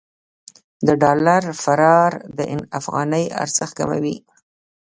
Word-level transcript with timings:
د 0.87 0.89
ډالر 1.01 1.43
فرار 1.63 2.11
د 2.37 2.39
افغانۍ 2.79 3.25
ارزښت 3.43 3.73
کموي. 3.79 4.17